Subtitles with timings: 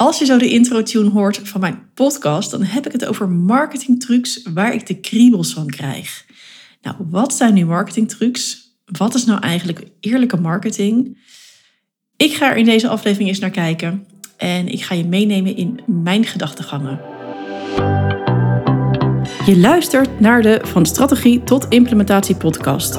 [0.00, 4.42] Als je zo de intro-tune hoort van mijn podcast, dan heb ik het over marketingtrucs
[4.54, 6.24] waar ik de kriebels van krijg.
[6.82, 8.74] Nou, wat zijn nu marketingtrucs?
[8.84, 11.18] Wat is nou eigenlijk eerlijke marketing?
[12.16, 15.80] Ik ga er in deze aflevering eens naar kijken en ik ga je meenemen in
[15.86, 17.00] mijn gedachtegangen.
[19.46, 22.98] Je luistert naar de Van Strategie tot Implementatie podcast.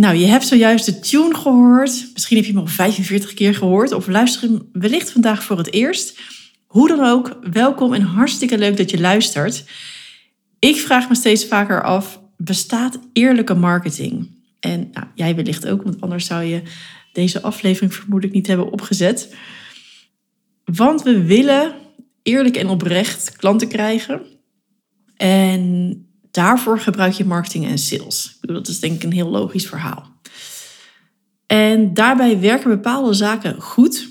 [0.00, 2.10] Nou, je hebt zojuist de tune gehoord.
[2.12, 6.20] Misschien heb je hem al 45 keer gehoord of luister wellicht vandaag voor het eerst.
[6.66, 9.64] Hoe dan ook, welkom en hartstikke leuk dat je luistert.
[10.58, 14.28] Ik vraag me steeds vaker af, bestaat eerlijke marketing?
[14.60, 16.62] En nou, jij wellicht ook, want anders zou je
[17.12, 19.34] deze aflevering vermoedelijk niet hebben opgezet.
[20.64, 21.74] Want we willen
[22.22, 24.22] eerlijk en oprecht klanten krijgen.
[25.16, 28.32] En daarvoor gebruik je marketing en sales.
[28.34, 30.18] Ik bedoel, dat is denk ik een heel logisch verhaal.
[31.46, 34.08] En daarbij werken bepaalde zaken goed.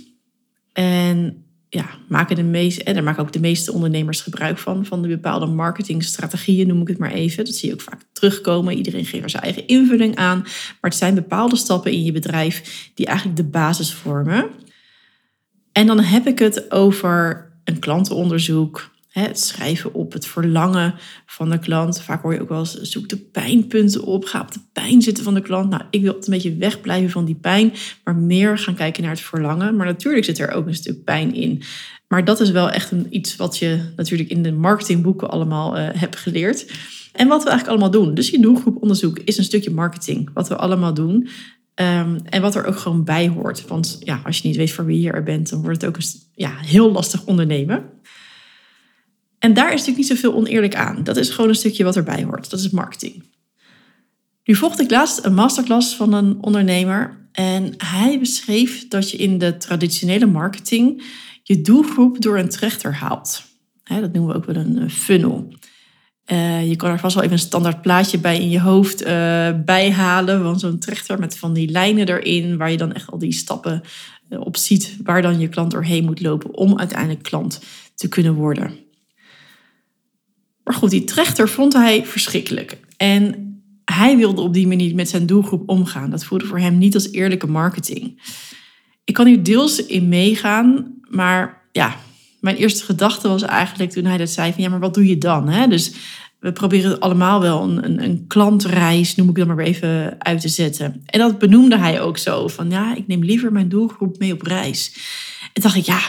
[0.73, 5.01] En ja, maken de meeste, en daar maken ook de meeste ondernemers gebruik van, van
[5.01, 7.45] de bepaalde marketingstrategieën, noem ik het maar even.
[7.45, 8.77] Dat zie je ook vaak terugkomen.
[8.77, 10.39] Iedereen geeft er zijn eigen invulling aan.
[10.39, 14.49] Maar het zijn bepaalde stappen in je bedrijf die eigenlijk de basis vormen.
[15.71, 21.59] En dan heb ik het over een klantenonderzoek, het schrijven op, het verlangen van de
[21.59, 22.01] klant.
[22.01, 25.23] Vaak hoor je ook wel eens, zoek de pijnpunten op, ga op de pijn zitten
[25.23, 25.69] van de klant.
[25.69, 29.21] Nou, ik wil een beetje wegblijven van die pijn, maar meer gaan kijken naar het
[29.21, 29.75] verlangen.
[29.75, 31.61] Maar natuurlijk zit er ook een stuk pijn in.
[32.07, 35.87] Maar dat is wel echt een, iets wat je natuurlijk in de marketingboeken allemaal uh,
[35.93, 36.71] hebt geleerd.
[37.13, 38.13] En wat we eigenlijk allemaal doen.
[38.13, 41.27] Dus je doelgroeponderzoek is een stukje marketing, wat we allemaal doen.
[41.75, 43.67] Um, en wat er ook gewoon bij hoort.
[43.67, 45.97] Want ja, als je niet weet voor wie je er bent, dan wordt het ook
[45.97, 46.03] een,
[46.33, 47.83] ja, heel lastig ondernemen.
[49.39, 51.03] En daar is natuurlijk niet zoveel oneerlijk aan.
[51.03, 52.49] Dat is gewoon een stukje wat erbij hoort.
[52.49, 53.23] Dat is marketing.
[54.43, 57.17] Nu volgde ik laatst een masterclass van een ondernemer.
[57.31, 61.03] En hij beschreef dat je in de traditionele marketing
[61.43, 63.43] je doelgroep door een trechter haalt.
[63.83, 65.53] dat noemen we ook wel een funnel.
[66.31, 69.07] Uh, je kan er vast wel even een standaard plaatje bij in je hoofd uh,
[69.65, 70.41] bijhalen.
[70.41, 72.57] Van zo'n trechter met van die lijnen erin.
[72.57, 73.81] Waar je dan echt al die stappen
[74.29, 74.97] op ziet.
[75.03, 77.61] Waar dan je klant doorheen moet lopen om uiteindelijk klant
[77.95, 78.88] te kunnen worden.
[80.69, 82.77] Maar goed, die trechter vond hij verschrikkelijk.
[82.97, 83.35] En
[83.85, 86.09] hij wilde op die manier met zijn doelgroep omgaan.
[86.09, 88.21] Dat voelde voor hem niet als eerlijke marketing.
[89.03, 91.95] Ik kan hier deels in meegaan, maar ja,
[92.39, 95.17] mijn eerste gedachte was eigenlijk toen hij dat zei van ja, maar wat doe je
[95.17, 95.47] dan?
[95.47, 95.67] Hè?
[95.67, 95.93] Dus
[96.39, 100.49] we proberen allemaal wel een, een, een klantreis, noem ik dat maar even, uit te
[100.49, 101.03] zetten.
[101.05, 104.41] En dat benoemde hij ook zo van ja, ik neem liever mijn doelgroep mee op
[104.41, 104.93] reis.
[105.53, 106.01] En dacht ik ja,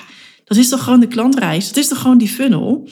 [0.44, 1.66] dat is toch gewoon de klantreis?
[1.66, 2.88] Dat is toch gewoon die funnel?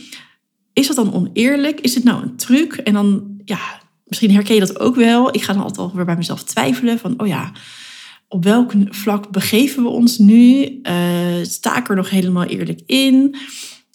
[0.79, 1.81] Is dat dan oneerlijk?
[1.81, 2.73] Is het nou een truc?
[2.73, 5.35] En dan, ja, misschien herken je dat ook wel.
[5.35, 7.53] Ik ga dan altijd weer bij mezelf twijfelen van, oh ja,
[8.29, 10.79] op welk vlak begeven we ons nu?
[10.83, 13.37] Uh, sta ik er nog helemaal eerlijk in?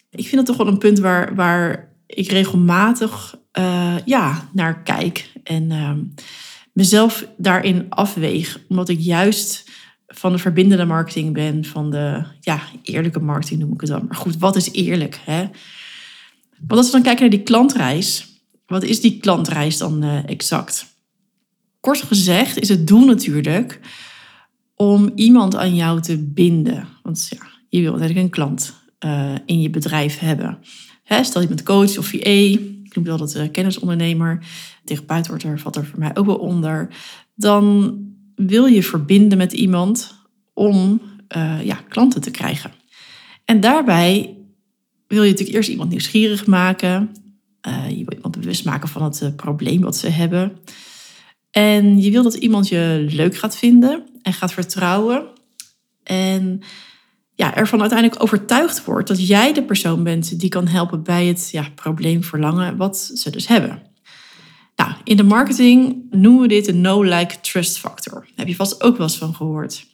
[0.09, 5.31] Ik vind dat toch wel een punt waar, waar ik regelmatig uh, ja, naar kijk
[5.43, 5.91] en uh,
[6.73, 8.59] mezelf daarin afweeg.
[8.69, 9.69] Omdat ik juist
[10.07, 14.05] van de verbindende marketing ben, van de ja, eerlijke marketing noem ik het dan.
[14.07, 15.19] Maar goed, wat is eerlijk?
[15.25, 15.45] Hè?
[16.57, 18.33] Want als we dan kijken naar die klantreis,
[18.65, 20.85] wat is die klantreis dan uh, exact?
[21.79, 23.79] Kort gezegd is het doel natuurlijk
[24.75, 26.87] om iemand aan jou te binden.
[27.03, 28.73] Want ja, je wil natuurlijk een klant
[29.05, 30.57] uh, in je bedrijf hebben.
[31.03, 34.45] Hè, stel je bent coach of VA, ik noem dat uh, kennisondernemer,
[34.83, 36.87] therapeut wordt er, valt er voor mij ook wel onder.
[37.35, 37.97] Dan
[38.35, 40.21] wil je verbinden met iemand
[40.53, 41.01] om
[41.63, 42.71] ja, klanten te krijgen.
[43.45, 44.37] En daarbij
[45.13, 47.15] wil je natuurlijk eerst iemand nieuwsgierig maken.
[47.67, 50.57] Uh, je wil iemand bewust maken van het uh, probleem wat ze hebben.
[51.51, 55.25] En je wil dat iemand je leuk gaat vinden en gaat vertrouwen.
[56.03, 56.61] En
[57.35, 61.49] ja, ervan uiteindelijk overtuigd wordt dat jij de persoon bent die kan helpen bij het
[61.51, 63.81] ja, probleem verlangen wat ze dus hebben.
[64.75, 68.13] Nou, in de marketing noemen we dit een no-like trust factor.
[68.13, 69.85] Daar heb je vast ook wel eens van gehoord.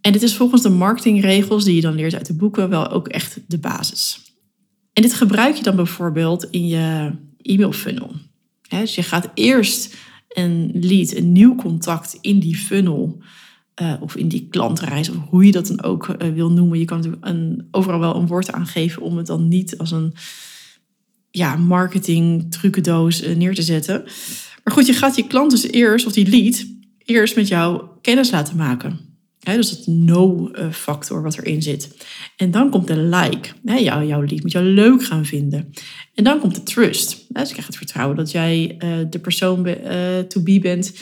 [0.00, 3.08] En dit is volgens de marketingregels die je dan leert uit de boeken wel ook
[3.08, 4.20] echt de basis.
[4.92, 7.12] En dit gebruik je dan bijvoorbeeld in je
[7.42, 8.12] e-mail funnel.
[8.68, 9.96] Dus je gaat eerst
[10.28, 13.22] een lead, een nieuw contact in die funnel
[13.82, 16.78] uh, of in die klantreis, of hoe je dat dan ook uh, wil noemen.
[16.78, 20.14] Je kan natuurlijk een, overal wel een woord aangeven om het dan niet als een
[21.30, 24.02] ja, marketing trucendoos neer te zetten.
[24.64, 26.66] Maar goed, je gaat je klant dus eerst, of die lead,
[26.98, 29.09] eerst met jou kennis laten maken.
[29.40, 31.96] Dus het no-factor wat erin zit.
[32.36, 33.48] En dan komt de like.
[33.62, 35.72] jouw, jouw lead moet jou leuk gaan vinden.
[36.14, 37.10] En dan komt de trust.
[37.28, 40.92] dus je krijgt het vertrouwen dat jij uh, de persoon uh, to be bent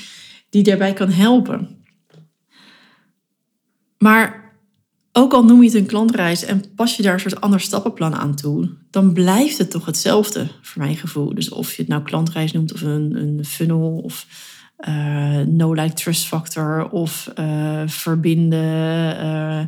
[0.51, 1.77] die daarbij kan helpen.
[3.99, 4.57] Maar
[5.13, 8.15] ook al noem je het een klantreis en pas je daar een soort ander stappenplan
[8.15, 11.35] aan toe, dan blijft het toch hetzelfde voor mijn gevoel.
[11.35, 14.27] Dus of je het nou klantreis noemt of een, een funnel of
[14.89, 19.17] uh, no-like trust factor of uh, verbinden.
[19.17, 19.63] Uh,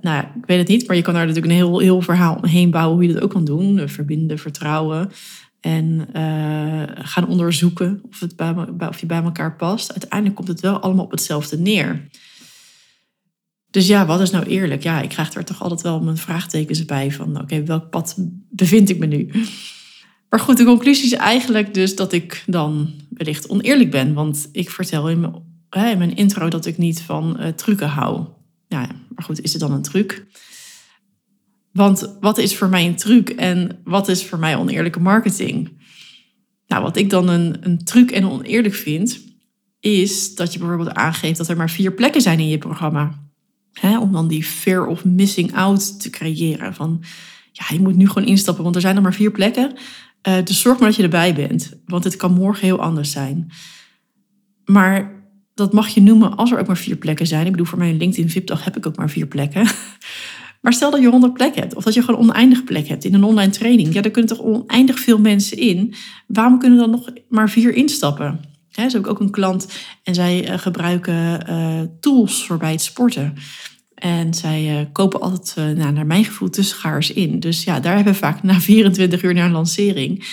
[0.00, 2.70] nou ik weet het niet, maar je kan daar natuurlijk een heel, heel verhaal omheen
[2.70, 3.88] bouwen hoe je dat ook kan doen.
[3.88, 5.10] Verbinden, vertrouwen
[5.60, 6.08] en
[6.94, 8.54] gaan onderzoeken of, het bij,
[8.88, 9.90] of je bij elkaar past.
[9.90, 12.08] Uiteindelijk komt het wel allemaal op hetzelfde neer.
[13.70, 14.82] Dus ja, wat is nou eerlijk?
[14.82, 18.14] Ja, ik krijg er toch altijd wel mijn vraagtekens bij van oké, welk pad
[18.50, 19.30] bevind ik me nu?
[20.28, 24.14] Maar goed, de conclusie is eigenlijk dus dat ik dan wellicht oneerlijk ben.
[24.14, 25.34] Want ik vertel in mijn,
[25.92, 28.26] in mijn intro dat ik niet van uh, trucken hou.
[28.68, 30.26] Ja, maar goed, is het dan een truc?
[31.72, 35.70] Want wat is voor mij een truc en wat is voor mij oneerlijke marketing?
[36.66, 39.20] Nou, wat ik dan een, een truc en oneerlijk vind,
[39.80, 43.26] is dat je bijvoorbeeld aangeeft dat er maar vier plekken zijn in je programma.
[43.72, 46.74] Hè, om dan die fear of missing out te creëren.
[46.74, 47.04] Van
[47.52, 49.76] ja, je moet nu gewoon instappen, want er zijn er maar vier plekken.
[50.28, 53.50] Uh, dus zorg maar dat je erbij bent, want het kan morgen heel anders zijn.
[54.64, 55.22] Maar
[55.54, 57.44] dat mag je noemen als er ook maar vier plekken zijn.
[57.44, 59.66] Ik bedoel, voor mijn LinkedIn VIP-dag heb ik ook maar vier plekken.
[60.60, 63.14] Maar stel dat je honderd plekken hebt, of dat je gewoon oneindig plek hebt in
[63.14, 63.94] een online training.
[63.94, 65.94] Ja, daar kunnen toch oneindig veel mensen in.
[66.26, 68.40] Waarom kunnen dan nog maar vier instappen?
[68.70, 69.68] He, zo heb ik ook een klant
[70.02, 73.34] en zij uh, gebruiken uh, tools voor bij het sporten.
[73.98, 77.40] En zij uh, kopen altijd, nou, naar mijn gevoel, te schaars in.
[77.40, 80.26] Dus ja, daar hebben we vaak na 24 uur na een lancering...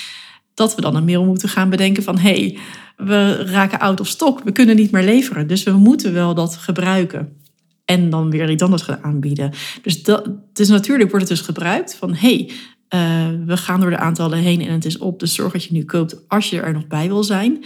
[0.54, 2.18] dat we dan een mail moeten gaan bedenken van...
[2.18, 2.58] hey,
[2.98, 5.48] we raken out of stock, we kunnen niet meer leveren.
[5.48, 7.38] Dus we moeten wel dat gebruiken.
[7.86, 9.52] En dan weer iets anders gaan aanbieden.
[9.82, 12.14] Dus, dat, dus natuurlijk wordt het dus gebruikt van...
[12.14, 12.52] hey,
[13.46, 15.20] we gaan door de aantallen heen en het is op.
[15.20, 17.64] Dus zorg dat je nu koopt als je er nog bij wil zijn...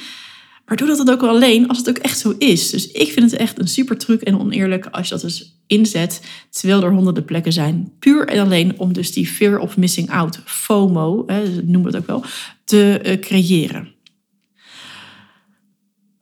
[0.65, 2.69] Maar doe dat ook wel alleen als het ook echt zo is.
[2.69, 6.21] Dus ik vind het echt een super truc en oneerlijk als je dat dus inzet,
[6.49, 7.91] terwijl er honderden plekken zijn.
[7.99, 11.97] Puur en alleen om dus die fear of missing out, FOMO, hè, noemen we het
[11.97, 12.23] ook wel,
[12.63, 13.87] te uh, creëren.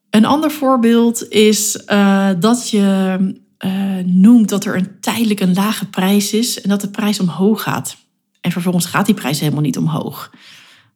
[0.10, 3.18] Een ander voorbeeld is uh, dat je
[3.66, 7.62] uh, noemt dat er een tijdelijk een lage prijs is en dat de prijs omhoog
[7.62, 7.98] gaat.
[8.42, 10.32] En vervolgens gaat die prijs helemaal niet omhoog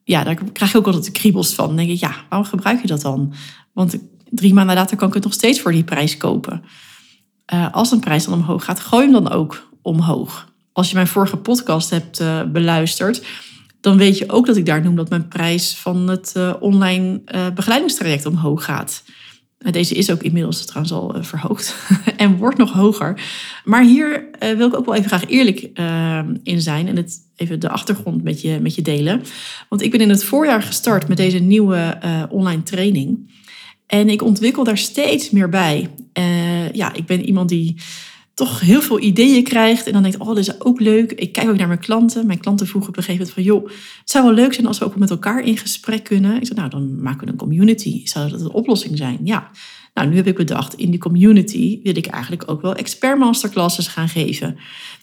[0.04, 1.66] ja, daar krijg je ook altijd de kriebels van.
[1.66, 3.34] Dan denk ik, ja, waarom gebruik je dat dan?
[3.72, 3.98] Want
[4.30, 6.64] drie maanden later kan ik het nog steeds voor die prijs kopen.
[7.54, 10.48] Uh, als een prijs dan omhoog gaat, gooi hem dan ook omhoog.
[10.72, 13.24] Als je mijn vorige podcast hebt uh, beluisterd,
[13.80, 17.20] dan weet je ook dat ik daar noem dat mijn prijs van het uh, online
[17.54, 19.02] begeleidingstraject omhoog gaat.
[19.70, 21.76] Deze is ook inmiddels trouwens al verhoogd
[22.16, 23.22] en wordt nog hoger.
[23.64, 25.60] Maar hier wil ik ook wel even graag eerlijk
[26.42, 29.22] in zijn en het even de achtergrond met je, met je delen.
[29.68, 31.98] Want ik ben in het voorjaar gestart met deze nieuwe
[32.30, 33.30] online training.
[33.92, 35.90] En ik ontwikkel daar steeds meer bij.
[36.18, 37.76] Uh, ja, ik ben iemand die
[38.34, 39.86] toch heel veel ideeën krijgt.
[39.86, 41.12] En dan denkt, oh, dat is ook leuk.
[41.12, 42.26] Ik kijk ook naar mijn klanten.
[42.26, 44.78] Mijn klanten vroegen op een gegeven moment van, joh, het zou wel leuk zijn als
[44.78, 46.36] we ook met elkaar in gesprek kunnen.
[46.36, 48.06] Ik zei, nou, dan maken we een community.
[48.06, 49.18] Zou dat een oplossing zijn?
[49.24, 49.50] Ja.
[49.94, 53.86] Nou, nu heb ik bedacht, in die community wil ik eigenlijk ook wel expert masterclasses
[53.86, 54.56] gaan geven.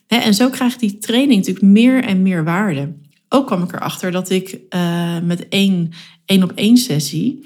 [0.07, 2.93] En zo krijgt die training natuurlijk meer en meer waarde.
[3.29, 5.91] Ook kwam ik erachter dat ik uh, met één
[6.25, 7.43] één op één sessie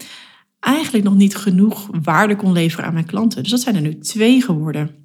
[0.64, 3.42] eigenlijk nog niet genoeg waarde kon leveren aan mijn klanten.
[3.42, 5.04] Dus dat zijn er nu twee geworden.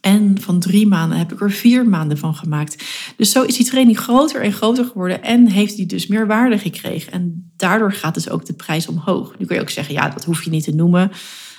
[0.00, 2.84] En van drie maanden heb ik er vier maanden van gemaakt.
[3.16, 6.58] Dus zo is die training groter en groter geworden en heeft die dus meer waarde
[6.58, 7.12] gekregen.
[7.12, 9.38] En daardoor gaat dus ook de prijs omhoog.
[9.38, 11.10] Nu kun je ook zeggen, ja, dat hoef je niet te noemen.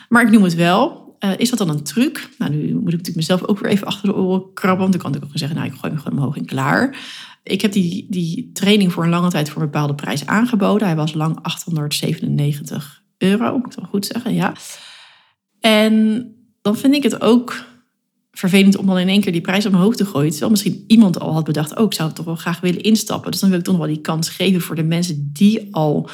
[0.09, 1.15] Maar ik noem het wel.
[1.19, 2.29] Uh, is dat dan een truc?
[2.37, 4.81] Nou, nu moet ik natuurlijk mezelf ook weer even achter de oren krabben.
[4.81, 6.97] Want dan kan ik ook zeggen, nou, ik gooi hem gewoon omhoog en klaar.
[7.43, 10.87] Ik heb die, die training voor een lange tijd voor een bepaalde prijs aangeboden.
[10.87, 14.53] Hij was lang 897 euro, moet ik wel goed zeggen, ja.
[15.59, 16.27] En
[16.61, 17.65] dan vind ik het ook
[18.31, 20.29] vervelend om dan in één keer die prijs omhoog te gooien.
[20.29, 23.31] Terwijl misschien iemand al had bedacht, oh, ik zou toch wel graag willen instappen.
[23.31, 26.09] Dus dan wil ik toch wel die kans geven voor de mensen die al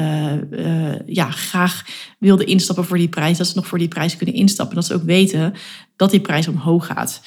[0.00, 1.84] uh, uh, ja, graag
[2.18, 4.74] wilden instappen voor die prijs, dat ze nog voor die prijs kunnen instappen.
[4.74, 5.54] Dat ze ook weten
[5.96, 7.22] dat die prijs omhoog gaat.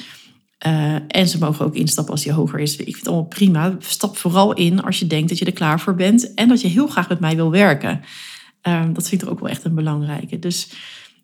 [0.67, 2.75] Uh, en ze mogen ook instappen als die hoger is.
[2.75, 3.75] Ik vind het allemaal prima.
[3.79, 6.67] Stap vooral in als je denkt dat je er klaar voor bent en dat je
[6.67, 8.01] heel graag met mij wil werken.
[8.93, 10.39] Dat vind ik er ook wel echt een belangrijke.
[10.39, 10.69] Dus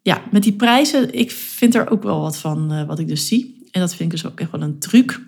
[0.01, 3.67] ja, met die prijzen, ik vind er ook wel wat van wat ik dus zie.
[3.71, 5.21] En dat vind ik dus ook echt wel een truc.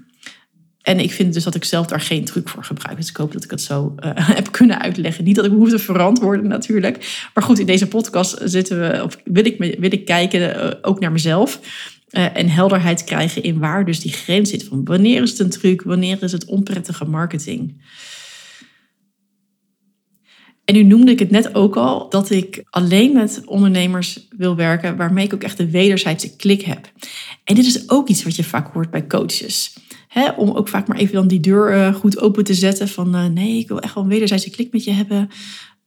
[0.86, 2.98] En ik vind dus dat ik zelf daar geen truc voor gebruik.
[2.98, 5.24] Dus ik hoop dat ik het zo uh, heb kunnen uitleggen.
[5.24, 7.27] Niet dat ik hoef te verantwoorden natuurlijk.
[7.34, 11.00] Maar goed, in deze podcast zitten we, of wil ik, wil ik kijken uh, ook
[11.00, 11.60] naar mezelf.
[12.10, 14.63] En helderheid krijgen in waar dus die grens zit.
[14.63, 17.81] Van wanneer is het een truc, wanneer is het onprettige marketing.
[20.65, 24.98] En nu noemde ik het net ook al, dat ik alleen met ondernemers wil werken
[24.98, 26.91] waarmee ik ook echt de wederzijdse klik heb.
[27.43, 29.74] En dit is ook iets wat je vaak hoort bij coaches.
[30.38, 33.25] om ook vaak maar even dan die deur uh, goed open te zetten van uh,
[33.25, 35.29] nee, ik wil echt wel een wederzijdse klik met je hebben.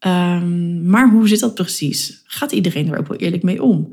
[0.06, 2.22] Um, maar hoe zit dat precies?
[2.24, 3.88] Gaat iedereen er ook wel eerlijk mee om?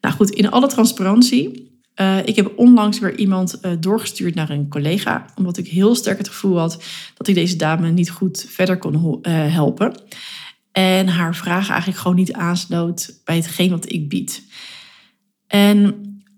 [0.00, 1.69] Nou goed, in alle transparantie.
[1.96, 6.28] Uh, ik heb onlangs weer iemand doorgestuurd naar een collega, omdat ik heel sterk het
[6.28, 6.82] gevoel had
[7.14, 9.94] dat ik deze dame niet goed verder kon helpen.
[10.72, 14.42] En haar vraag eigenlijk gewoon niet aansloot bij hetgeen wat ik bied.
[15.46, 15.94] En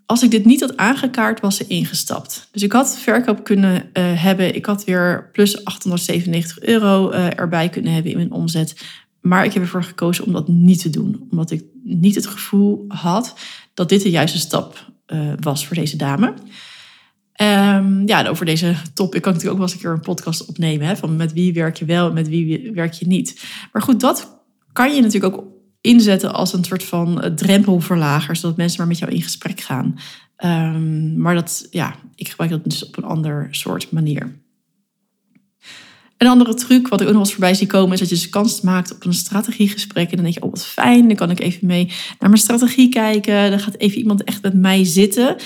[0.06, 2.48] als ik dit niet had aangekaart, was ze ingestapt.
[2.52, 4.54] Dus ik had verkoop kunnen hebben.
[4.54, 8.74] Ik had weer plus 897 euro erbij kunnen hebben in mijn omzet.
[9.20, 11.26] Maar ik heb ervoor gekozen om dat niet te doen.
[11.30, 13.34] Omdat ik niet het gevoel had
[13.74, 16.34] dat dit de juiste stap uh, was voor deze dame.
[17.40, 20.14] Um, ja, en over deze top, ik kan natuurlijk ook wel eens een keer een
[20.14, 20.86] podcast opnemen.
[20.86, 23.44] Hè, van met wie werk je wel en met wie werk je niet.
[23.72, 25.44] Maar goed, dat kan je natuurlijk ook
[25.80, 29.98] inzetten als een soort van eh, drempelverlager, zodat mensen maar met jou in gesprek gaan.
[30.44, 34.41] Um, maar dat, ja, ik gebruik dat dus op een ander soort manier.
[36.22, 38.28] Een andere truc, wat ik ook nog eens voorbij zie komen, is dat je dus
[38.28, 40.10] kans maakt op een strategiegesprek.
[40.10, 41.86] En dan denk je, oh wat fijn, dan kan ik even mee
[42.18, 43.50] naar mijn strategie kijken.
[43.50, 45.28] Dan gaat even iemand echt met mij zitten.
[45.28, 45.36] Uh,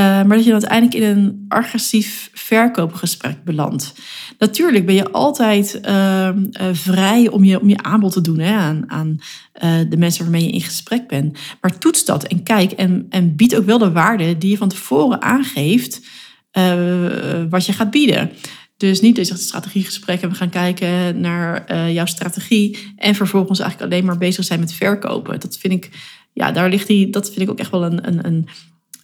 [0.00, 3.94] maar dat je uiteindelijk in een agressief verkoopgesprek belandt.
[4.38, 8.52] Natuurlijk ben je altijd uh, uh, vrij om je, om je aanbod te doen hè,
[8.52, 9.20] aan, aan
[9.64, 11.38] uh, de mensen waarmee je in gesprek bent.
[11.60, 14.68] Maar toets dat en kijk en, en bied ook wel de waarde die je van
[14.68, 16.00] tevoren aangeeft
[17.50, 18.30] wat je gaat bieden.
[18.88, 23.58] Dus niet je zegt strategiegesprek en we gaan kijken naar uh, jouw strategie en vervolgens
[23.58, 25.40] eigenlijk alleen maar bezig zijn met verkopen.
[25.40, 25.90] Dat vind ik,
[26.32, 28.48] ja, daar ligt die, dat vind ik ook echt wel een, een, een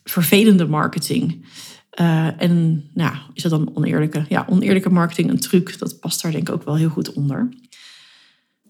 [0.04, 1.46] vervelende marketing.
[2.00, 4.24] Uh, en nou, is dat dan oneerlijke?
[4.28, 7.48] Ja, oneerlijke marketing een truc, dat past daar denk ik ook wel heel goed onder.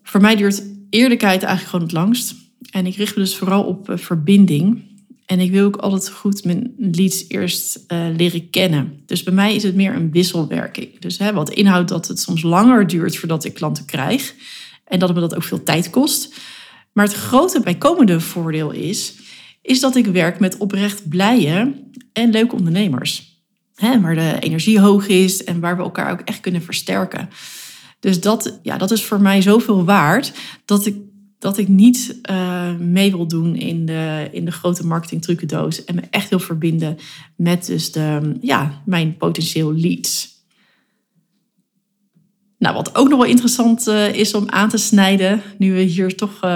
[0.03, 2.35] Voor mij duurt eerlijkheid eigenlijk gewoon het langst.
[2.71, 4.83] En ik richt me dus vooral op uh, verbinding.
[5.29, 9.03] En ik wil ook altijd goed mijn leads eerst uh, leren kennen.
[9.07, 10.99] Dus bij mij is het meer een wisselwerking.
[10.99, 14.35] Dus hè, wat inhoudt dat het soms langer duurt voordat ik klanten krijg.
[14.85, 16.35] En dat me dat ook veel tijd kost.
[16.93, 19.15] Maar het grote bijkomende voordeel is,
[19.63, 21.73] is dat ik werk met oprecht blije
[22.13, 23.43] en leuke ondernemers.
[23.75, 27.29] Hè, waar de energie hoog is en waar we elkaar ook echt kunnen versterken.
[28.01, 30.33] Dus dat, ja, dat is voor mij zoveel waard
[30.65, 30.97] dat ik
[31.39, 35.85] dat ik niet uh, mee wil doen in de, in de grote marketing trucendoos.
[35.85, 36.99] En me echt wil verbinden
[37.37, 40.37] met dus de, ja, mijn potentieel leads.
[42.59, 46.17] Nou, wat ook nog wel interessant uh, is om aan te snijden, nu we hier
[46.17, 46.51] toch uh,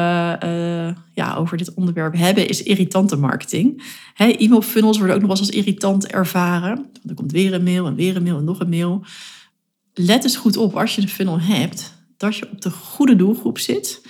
[1.15, 3.83] ja, over dit onderwerp hebben, is irritante marketing.
[4.17, 6.75] e-mail funnels worden ook nog wel eens als irritant ervaren.
[6.77, 9.05] Want er komt weer een mail en weer een mail en nog een mail.
[9.95, 13.59] Let eens goed op als je een funnel hebt, dat je op de goede doelgroep
[13.59, 14.01] zit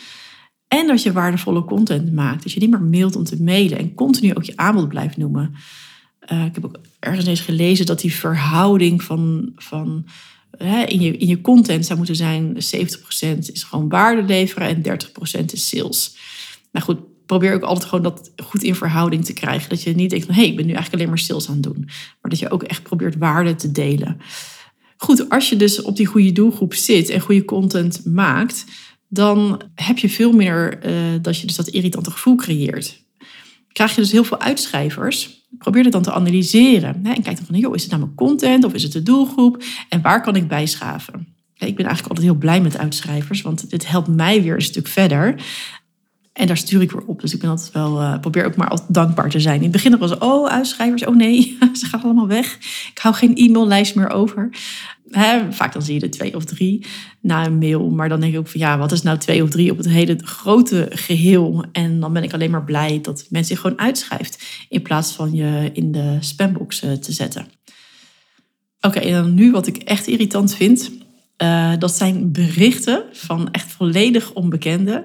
[0.73, 2.43] en dat je waardevolle content maakt.
[2.43, 5.55] Dat je niet meer mailt om te mailen en continu ook je aanbod blijft noemen.
[6.33, 10.07] Uh, ik heb ook ergens eens gelezen dat die verhouding van, van
[10.59, 12.59] hè, in, je, in je content zou moeten zijn: 70%
[13.53, 15.01] is gewoon waarde leveren en
[15.41, 16.17] 30% is sales.
[16.71, 19.69] Nou goed, probeer ook altijd gewoon dat goed in verhouding te krijgen.
[19.69, 21.55] Dat je niet denkt van hé, hey, ik ben nu eigenlijk alleen maar sales aan
[21.55, 21.85] het doen.
[22.21, 24.21] Maar dat je ook echt probeert waarde te delen.
[24.97, 28.65] Goed, als je dus op die goede doelgroep zit en goede content maakt,
[29.13, 33.05] dan heb je veel meer uh, dat je dus dat irritante gevoel creëert.
[33.73, 37.01] Krijg je dus heel veel uitschrijvers, probeer het dan te analyseren.
[37.03, 39.03] Hè, en kijk dan van, joh, is het nou mijn content of is het de
[39.03, 39.65] doelgroep?
[39.89, 41.15] En waar kan ik bijschaven?
[41.55, 44.87] Ik ben eigenlijk altijd heel blij met uitschrijvers, want dit helpt mij weer een stuk
[44.87, 45.43] verder.
[46.33, 47.21] En daar stuur ik weer op.
[47.21, 49.57] Dus ik ben altijd wel, uh, probeer ook maar altijd dankbaar te zijn.
[49.57, 52.57] In het begin was het, oh, uitschrijvers, oh nee, ze gaan allemaal weg.
[52.91, 54.51] Ik hou geen e-maillijst meer over.
[55.51, 56.87] Vaak dan zie je er twee of drie
[57.21, 57.91] na een mail.
[57.91, 59.89] Maar dan denk ik ook van, ja, wat is nou twee of drie op het
[59.89, 61.65] hele grote geheel?
[61.73, 64.45] En dan ben ik alleen maar blij dat mensen zich gewoon uitschrijft.
[64.69, 67.47] In plaats van je in de spambox uh, te zetten.
[68.81, 70.91] Oké, en dan nu wat ik echt irritant vind.
[71.43, 75.05] Uh, dat zijn berichten van echt volledig onbekenden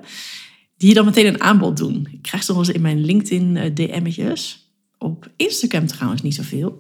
[0.78, 2.08] die je dan meteen een aanbod doen.
[2.12, 4.72] Ik krijg soms in mijn LinkedIn eh, DM'tjes.
[4.98, 6.78] Op Instagram trouwens niet zoveel.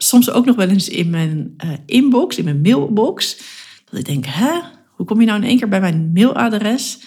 [0.00, 3.38] Soms ook nog wel eens in mijn uh, inbox, in mijn mailbox.
[3.90, 6.98] Dat ik denk, hè, hoe kom je nou in één keer bij mijn mailadres?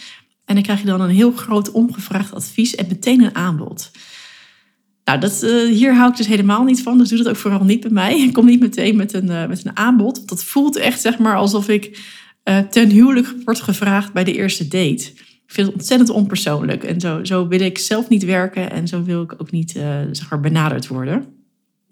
[0.46, 3.92] En dan krijg je dan een heel groot ongevraagd advies en meteen een aanbod.
[5.04, 6.98] Nou, dat, uh, hier hou ik dus helemaal niet van.
[6.98, 8.20] Dus doe dat ook vooral niet bij mij.
[8.28, 10.28] Ik kom niet meteen met een, uh, met een aanbod.
[10.28, 12.00] Dat voelt echt zeg maar alsof ik
[12.70, 15.04] ten huwelijk word gevraagd bij de eerste date.
[15.46, 16.84] Ik vind het ontzettend onpersoonlijk.
[16.84, 18.72] En zo, zo wil ik zelf niet werken.
[18.72, 19.72] En zo wil ik ook niet
[20.12, 21.41] zeg maar benaderd worden.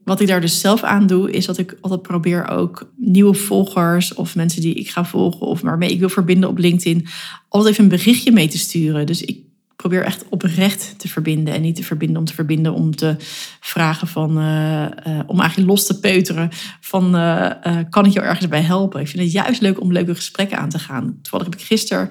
[0.09, 4.13] Wat ik daar dus zelf aan doe, is dat ik altijd probeer ook nieuwe volgers
[4.13, 7.07] of mensen die ik ga volgen of waarmee ik wil verbinden op LinkedIn,
[7.49, 9.05] altijd even een berichtje mee te sturen.
[9.05, 9.37] Dus ik
[9.75, 13.15] probeer echt oprecht te verbinden en niet te verbinden om te verbinden, om te
[13.59, 16.49] vragen van, uh, uh, om eigenlijk los te peuteren
[16.79, 17.51] van, uh,
[17.89, 19.01] kan ik jou ergens bij helpen?
[19.01, 21.17] Ik vind het juist leuk om leuke gesprekken aan te gaan.
[21.21, 22.09] Toevallig heb ik gisteren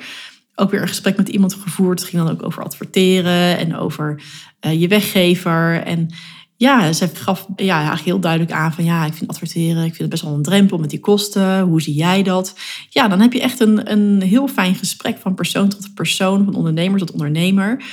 [0.55, 2.01] ook weer een gesprek met iemand gevoerd.
[2.01, 4.23] Het ging dan ook over adverteren en over
[4.61, 6.09] je weggever en
[6.59, 9.99] ja, ze gaf ja, eigenlijk heel duidelijk aan van ja, ik vind adverteren, ik vind
[9.99, 11.61] het best wel een drempel met die kosten.
[11.61, 12.55] Hoe zie jij dat?
[12.89, 16.55] Ja, dan heb je echt een, een heel fijn gesprek van persoon tot persoon, van
[16.55, 17.85] ondernemer tot ondernemer.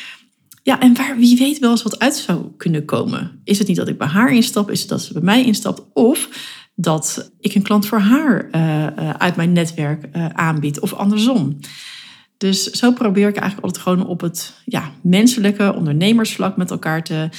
[0.63, 3.41] Ja, en waar wie weet wel eens wat uit zou kunnen komen.
[3.43, 4.71] Is het niet dat ik bij haar instap?
[4.71, 5.83] Is het dat ze bij mij instapt?
[5.93, 6.29] Of
[6.75, 11.57] dat ik een klant voor haar uh, uit mijn netwerk uh, aanbied of andersom.
[12.37, 17.29] Dus zo probeer ik eigenlijk altijd gewoon op het ja, menselijke ondernemersvlak met elkaar te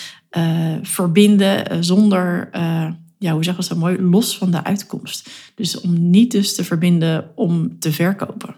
[0.83, 2.88] verbinden uh, zonder, uh,
[3.19, 5.31] ja, hoe zeggen we zo mooi, los van de uitkomst.
[5.55, 8.57] Dus om niet dus te verbinden om te verkopen.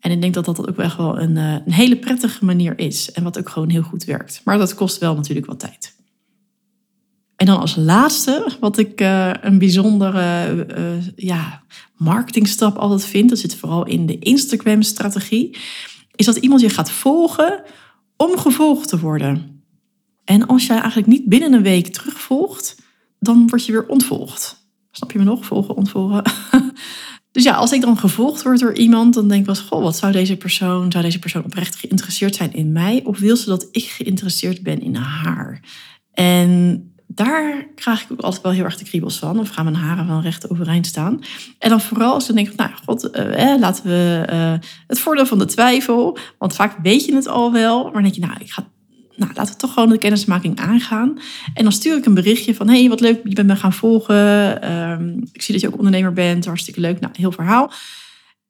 [0.00, 3.22] En ik denk dat dat ook echt wel een, een hele prettige manier is en
[3.22, 4.40] wat ook gewoon heel goed werkt.
[4.44, 5.96] Maar dat kost wel natuurlijk wat tijd.
[7.36, 9.00] En dan als laatste, wat ik
[9.40, 10.66] een bijzondere
[11.16, 11.62] ja,
[11.96, 15.56] marketingstap altijd vind, dat zit vooral in de Instagram-strategie,
[16.14, 17.62] is dat iemand je gaat volgen
[18.16, 19.57] om gevolgd te worden.
[20.28, 22.76] En als jij eigenlijk niet binnen een week terugvolgt,
[23.18, 24.70] dan word je weer ontvolgd.
[24.90, 25.44] Snap je me nog?
[25.44, 26.22] Volgen, ontvolgen.
[27.32, 29.96] dus ja, als ik dan gevolgd word door iemand, dan denk ik wel goh, wat
[29.96, 33.00] zou deze persoon, zou deze persoon oprecht geïnteresseerd zijn in mij?
[33.04, 35.60] Of wil ze dat ik geïnteresseerd ben in haar?
[36.12, 39.38] En daar krijg ik ook altijd wel heel erg de kriebels van.
[39.38, 41.20] Of gaan mijn haren wel recht overeind staan.
[41.58, 45.38] En dan vooral als ik denk, nou god, eh, laten we uh, het voordeel van
[45.38, 46.18] de twijfel.
[46.38, 47.82] Want vaak weet je het al wel.
[47.82, 48.68] Maar dan denk je, nou, ik ga
[49.18, 51.18] nou, laten we toch gewoon de kennismaking aangaan.
[51.54, 54.62] En dan stuur ik een berichtje van, hey, wat leuk, je bent me gaan volgen.
[54.62, 57.00] Ehm, ik zie dat je ook ondernemer bent, hartstikke leuk.
[57.00, 57.72] Nou, heel verhaal.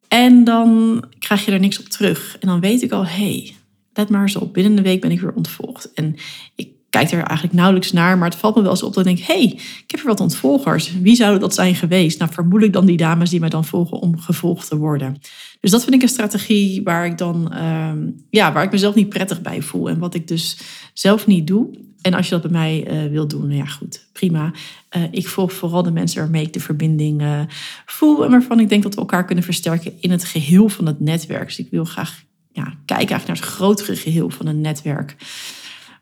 [0.08, 2.36] En dan krijg je er niks op terug.
[2.40, 3.54] En dan weet ik al, hey,
[3.92, 5.92] let maar eens op, binnen een week ben ik weer ontvolgd.
[5.92, 6.16] En
[6.54, 9.16] ik kijk er eigenlijk nauwelijks naar, maar het valt me wel eens op dat ik
[9.16, 9.44] denk, hey,
[9.84, 10.92] ik heb er wat ontvolgers.
[11.00, 12.18] Wie zouden dat zijn geweest?
[12.18, 15.16] Nou, vermoedelijk dan die dames die mij dan volgen om gevolgd te worden.
[15.60, 17.92] Dus dat vind ik een strategie waar ik dan, uh,
[18.30, 20.58] ja, waar ik mezelf niet prettig bij voel en wat ik dus
[20.92, 21.86] zelf niet doe.
[22.00, 24.52] En als je dat bij mij uh, wilt doen, nou ja, goed, prima.
[24.96, 27.40] Uh, ik volg vooral de mensen waarmee ik de verbinding uh,
[27.86, 31.00] voel en waarvan ik denk dat we elkaar kunnen versterken in het geheel van het
[31.00, 31.46] netwerk.
[31.46, 32.22] Dus ik wil graag
[32.52, 35.16] ja, kijken eigenlijk naar het grotere geheel van een netwerk.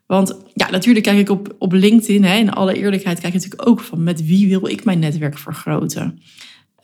[0.07, 3.69] Want ja, natuurlijk kijk ik op, op LinkedIn, hè, in alle eerlijkheid, kijk ik natuurlijk
[3.69, 6.21] ook van met wie wil ik mijn netwerk vergroten.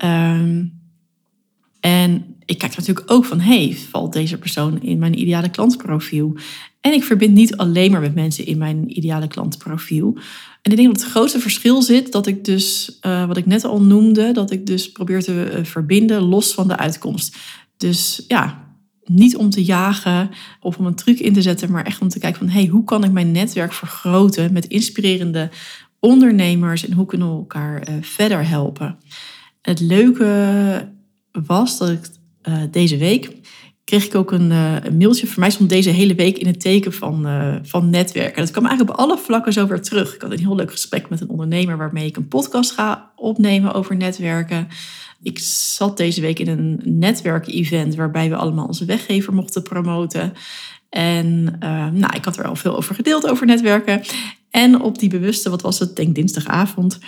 [0.05, 0.81] Um,
[1.81, 6.37] en ik kijk natuurlijk ook van, hey, valt deze persoon in mijn ideale klantprofiel?
[6.81, 10.17] En ik verbind niet alleen maar met mensen in mijn ideale klantprofiel.
[10.63, 13.65] En ik denk dat het grootste verschil zit dat ik dus, uh, wat ik net
[13.65, 17.37] al noemde, dat ik dus probeer te uh, verbinden los van de uitkomst.
[17.77, 18.62] Dus ja,
[19.14, 22.18] niet om te jagen of om een truc in te zetten, maar echt om te
[22.18, 25.51] kijken van, hey, hoe kan ik mijn netwerk vergroten met inspirerende
[26.01, 28.98] ondernemers en hoe kunnen we elkaar uh, verder helpen?
[29.62, 30.88] Het leuke
[31.33, 32.09] was dat ik
[32.48, 33.31] uh, deze week
[33.85, 35.27] kreeg ik ook een, uh, een, mailtje.
[35.27, 37.27] Voor mij stond deze hele week in het teken van,
[37.62, 38.42] van netwerken.
[38.42, 40.14] Dat kwam eigenlijk op alle vlakken zo weer terug.
[40.14, 43.72] Ik had een heel leuk gesprek met een ondernemer waarmee ik een podcast ga opnemen
[43.72, 44.68] over netwerken.
[45.23, 50.33] Ik zat deze week in een netwerkevent waarbij we allemaal onze weggever mochten promoten.
[50.89, 54.03] En uh, nou, ik had er al veel over gedeeld over netwerken.
[54.51, 56.99] En op die bewuste, wat was het, denk dinsdagavond,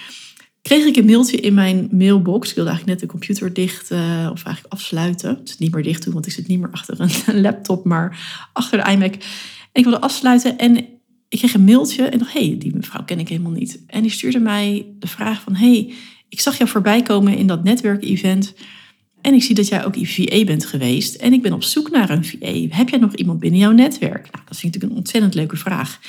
[0.63, 2.49] kreeg ik een mailtje in mijn mailbox.
[2.49, 3.99] Ik wilde eigenlijk net de computer dicht uh,
[4.33, 5.41] of eigenlijk afsluiten.
[5.45, 8.19] Dus niet meer dicht doen, want ik zit niet meer achter een laptop, maar
[8.53, 9.13] achter de iMac.
[9.15, 9.21] En
[9.73, 10.77] ik wilde afsluiten en
[11.29, 13.83] ik kreeg een mailtje en dacht, hé, hey, die mevrouw ken ik helemaal niet.
[13.87, 15.93] En die stuurde mij de vraag van, hey,
[16.35, 18.55] ik zag jou voorbij komen in dat netwerkevent.
[19.21, 21.15] En ik zie dat jij ook VA bent geweest.
[21.15, 22.77] En ik ben op zoek naar een VA.
[22.77, 24.23] Heb jij nog iemand binnen jouw netwerk?
[24.33, 26.01] Nou, dat vind ik natuurlijk een ontzettend leuke vraag.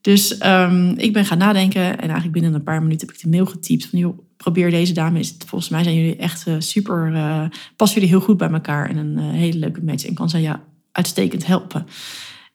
[0.00, 3.28] Dus um, ik ben gaan nadenken en eigenlijk binnen een paar minuten heb ik de
[3.28, 5.24] mail getypt van joh, probeer deze dame.
[5.46, 7.44] Volgens mij zijn jullie echt uh, super, uh,
[7.76, 10.40] passen jullie heel goed bij elkaar en een uh, hele leuke match en kan zij
[10.40, 10.56] jou
[10.92, 11.86] uitstekend helpen.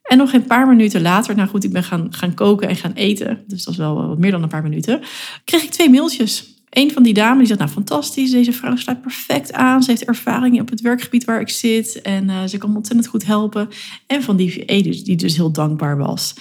[0.01, 2.93] En nog een paar minuten later, nou goed, ik ben gaan, gaan koken en gaan
[2.93, 5.01] eten, dus dat is wel wat meer dan een paar minuten,
[5.45, 6.60] kreeg ik twee mailtjes.
[6.71, 9.83] Een van die dames die zegt, nou fantastisch, deze vrouw sluit perfect aan.
[9.83, 13.69] Ze heeft ervaring op het werkgebied waar ik zit en ze kan ontzettend goed helpen.
[14.07, 16.33] En van die dus, die dus heel dankbaar was.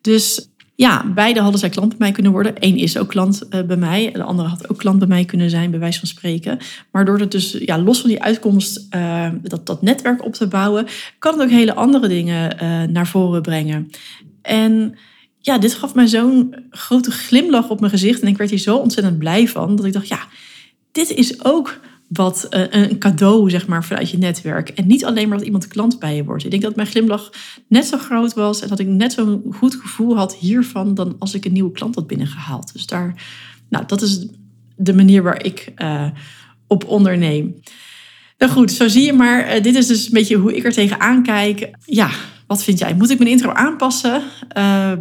[0.00, 2.54] Dus ja, beide hadden zij klant bij mij kunnen worden.
[2.58, 4.10] Eén is ook klant uh, bij mij.
[4.12, 6.58] De andere had ook klant bij mij kunnen zijn, bij wijze van spreken.
[6.90, 10.48] Maar door het dus ja, los van die uitkomst, uh, dat, dat netwerk op te
[10.48, 10.86] bouwen,
[11.18, 12.56] kan het ook hele andere dingen
[12.92, 13.90] naar voren brengen.
[14.42, 14.96] En
[15.46, 18.20] ja, dit gaf mij zo'n grote glimlach op mijn gezicht.
[18.20, 19.76] En ik werd hier zo ontzettend blij van.
[19.76, 20.26] Dat ik dacht, ja,
[20.92, 24.68] dit is ook wat uh, een cadeau, zeg maar, vanuit je netwerk.
[24.68, 26.44] En niet alleen maar dat iemand klant bij je wordt.
[26.44, 27.30] Ik denk dat mijn glimlach
[27.68, 31.34] net zo groot was en dat ik net zo'n goed gevoel had hiervan dan als
[31.34, 32.72] ik een nieuwe klant had binnengehaald.
[32.72, 33.22] Dus daar,
[33.68, 34.26] nou, dat is
[34.76, 36.08] de manier waar ik uh,
[36.66, 37.60] op onderneem.
[38.38, 39.56] Nou goed, zo zie je maar.
[39.56, 41.70] Uh, dit is dus een beetje hoe ik er tegenaan kijk.
[41.84, 42.10] Ja,
[42.46, 42.94] wat vind jij?
[42.94, 44.22] Moet ik mijn intro aanpassen?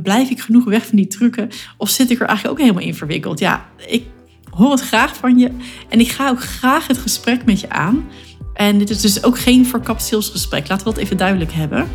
[0.03, 1.49] blijf ik genoeg weg van die trucken?
[1.77, 3.39] Of zit ik er eigenlijk ook helemaal in verwikkeld?
[3.39, 4.03] Ja, ik
[4.49, 5.51] hoor het graag van je.
[5.89, 8.07] En ik ga ook graag het gesprek met je aan.
[8.53, 10.67] En dit is dus ook geen verkapt salesgesprek.
[10.67, 11.87] Laten we dat even duidelijk hebben.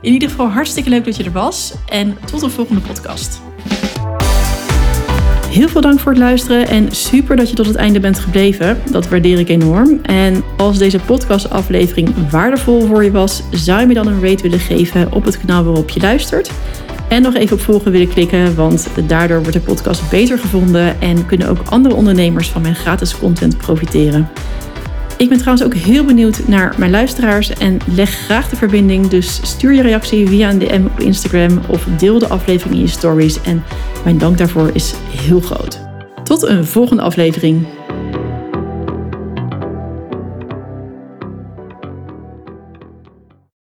[0.00, 1.72] In ieder geval hartstikke leuk dat je er was.
[1.88, 3.40] En tot de volgende podcast.
[5.58, 8.78] Heel veel dank voor het luisteren en super dat je tot het einde bent gebleven.
[8.90, 10.00] Dat waardeer ik enorm.
[10.02, 14.58] En als deze podcastaflevering waardevol voor je was, zou je me dan een rate willen
[14.58, 16.50] geven op het kanaal waarop je luistert.
[17.08, 21.26] En nog even op volgen willen klikken, want daardoor wordt de podcast beter gevonden en
[21.26, 24.28] kunnen ook andere ondernemers van mijn gratis content profiteren.
[25.18, 29.08] Ik ben trouwens ook heel benieuwd naar mijn luisteraars en leg graag de verbinding.
[29.08, 32.88] Dus stuur je reactie via een DM op Instagram of deel de aflevering in je
[32.88, 33.40] stories.
[33.40, 33.62] En
[34.04, 35.80] mijn dank daarvoor is heel groot.
[36.22, 37.66] Tot een volgende aflevering.